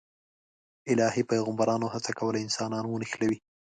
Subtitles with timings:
[0.91, 3.37] الهي پیغمبرانو هڅه کوله انسانان ونښلوي.